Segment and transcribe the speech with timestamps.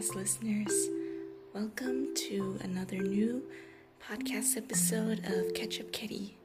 [0.00, 0.88] podcast listeners.
[1.52, 3.42] Welcome to another new
[4.02, 6.38] podcast episode of Ketchup Ketty.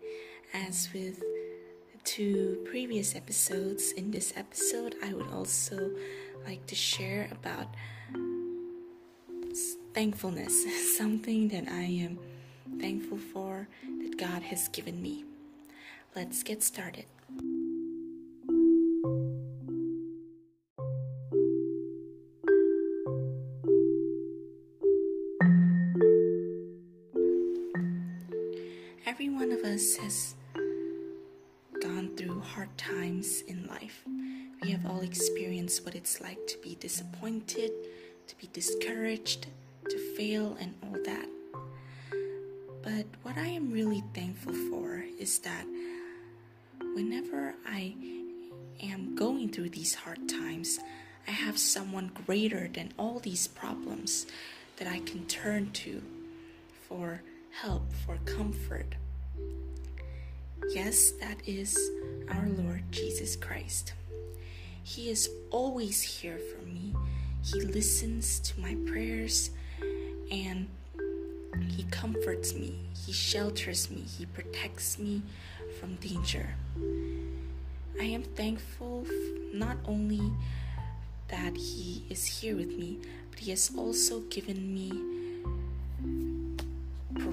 [0.53, 5.91] As with the two previous episodes, in this episode, I would also
[6.45, 7.67] like to share about
[9.93, 10.65] thankfulness,
[10.97, 12.19] something that I am
[12.79, 13.69] thankful for
[14.01, 15.23] that God has given me.
[16.13, 17.05] Let's get started.
[29.07, 30.33] Every one of us has
[31.79, 34.03] gone through hard times in life.
[34.63, 37.69] We have all experienced what it's like to be disappointed,
[38.25, 39.45] to be discouraged,
[39.89, 41.27] to fail, and all that.
[42.81, 45.65] But what I am really thankful for is that
[46.95, 47.93] whenever I
[48.81, 50.79] am going through these hard times,
[51.27, 54.25] I have someone greater than all these problems
[54.77, 56.01] that I can turn to
[56.87, 57.21] for
[57.61, 58.95] help, for comfort.
[60.73, 61.77] Yes, that is
[62.29, 63.93] our Lord Jesus Christ.
[64.83, 66.93] He is always here for me.
[67.43, 69.51] He listens to my prayers
[70.31, 70.67] and
[71.69, 72.79] He comforts me.
[73.05, 74.03] He shelters me.
[74.17, 75.21] He protects me
[75.79, 76.55] from danger.
[77.99, 79.05] I am thankful
[79.53, 80.31] not only
[81.29, 84.91] that He is here with me, but He has also given me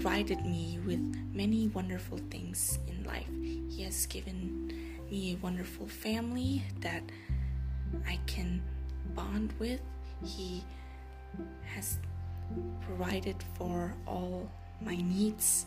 [0.02, 0.98] provided me with
[1.32, 3.30] many wonderful things in life.
[3.70, 4.66] He has given
[5.08, 7.04] me a wonderful family that
[8.04, 8.60] I can
[9.14, 9.80] bond with.
[10.24, 10.64] He
[11.72, 12.00] has
[12.80, 15.66] provided for all my needs,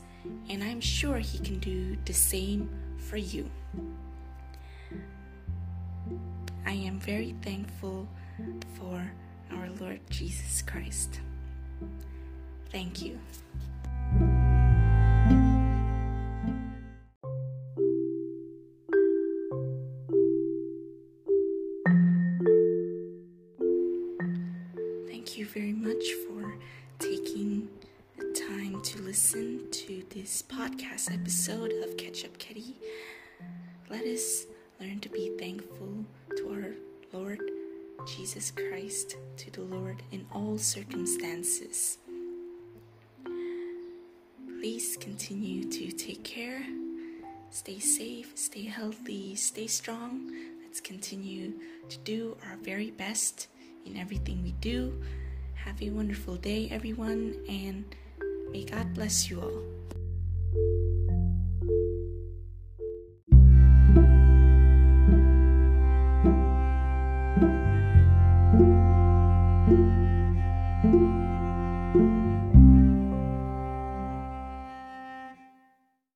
[0.50, 3.50] and I'm sure He can do the same for you.
[6.66, 8.06] I am very thankful
[8.78, 9.01] for
[9.53, 11.22] our Lord Jesus Christ.
[12.69, 13.18] Thank you.
[25.25, 26.53] Thank you very much for
[27.00, 27.68] taking
[28.16, 32.75] the time to listen to this podcast episode of Ketchup Ketty.
[33.90, 34.46] Let us
[34.80, 36.06] learn to be thankful
[36.38, 36.75] to our
[37.19, 37.40] Lord
[38.06, 41.97] Jesus Christ, to the Lord in all circumstances.
[44.59, 46.63] Please continue to take care,
[47.50, 50.31] stay safe, stay healthy, stay strong.
[50.63, 51.53] Let's continue
[51.90, 53.47] to do our very best
[53.85, 54.94] in everything we do.
[55.53, 57.85] Have a wonderful day, everyone, and
[58.51, 59.63] may God bless you all.